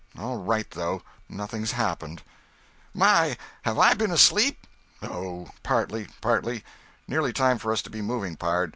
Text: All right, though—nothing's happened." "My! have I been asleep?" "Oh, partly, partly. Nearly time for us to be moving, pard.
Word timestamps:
All 0.17 0.37
right, 0.39 0.67
though—nothing's 0.71 1.73
happened." 1.73 2.23
"My! 2.91 3.37
have 3.61 3.77
I 3.77 3.93
been 3.93 4.09
asleep?" 4.09 4.65
"Oh, 5.03 5.49
partly, 5.61 6.07
partly. 6.21 6.63
Nearly 7.07 7.31
time 7.31 7.59
for 7.59 7.71
us 7.71 7.83
to 7.83 7.91
be 7.91 8.01
moving, 8.01 8.35
pard. 8.35 8.69